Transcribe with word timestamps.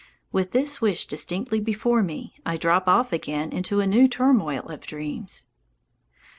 With 0.31 0.49
this 0.51 0.81
wish 0.81 1.05
distinctly 1.05 1.59
before 1.59 2.01
me 2.01 2.33
I 2.43 2.57
drop 2.57 2.87
off 2.87 3.13
again 3.13 3.51
into 3.53 3.81
a 3.81 3.85
new 3.85 4.07
turmoil 4.07 4.63
of 4.63 4.81
dreams. 4.81 5.45